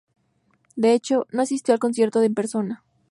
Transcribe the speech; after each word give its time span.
De 0.75 0.93
hecho, 0.93 1.27
no 1.31 1.43
asistió 1.43 1.75
al 1.75 1.79
concierto 1.79 2.23
en 2.23 2.33
persona. 2.33 2.83